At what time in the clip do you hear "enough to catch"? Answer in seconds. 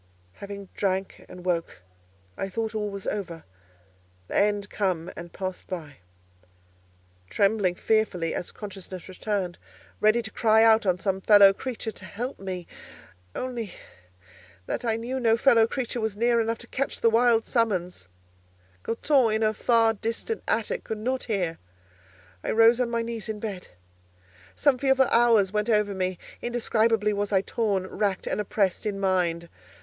16.41-16.99